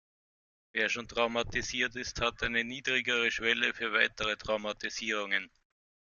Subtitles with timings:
[0.73, 5.51] Wer schon traumatisiert ist, hat eine niedrigere Schwelle für weitere Traumatisierungen.